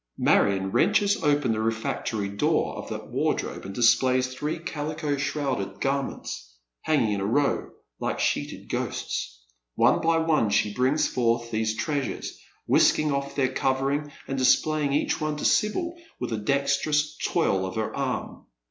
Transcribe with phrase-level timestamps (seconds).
[0.17, 5.79] Marion wrenches open the refi actory doof of the wardrobe, and displays three calico shrouded
[5.79, 9.45] garments, hanging in a row, like rsheeted ghosts.
[9.75, 12.35] One by one she brings forth these treasures,
[12.65, 17.95] whisking ofE their covering, and displajnng each to Sibyl with a dexterous twirl of her
[17.95, 18.41] ann.